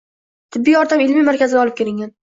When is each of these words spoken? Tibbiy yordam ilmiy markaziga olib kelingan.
Tibbiy 0.55 0.73
yordam 0.77 1.03
ilmiy 1.05 1.27
markaziga 1.29 1.63
olib 1.65 1.77
kelingan. 1.83 2.15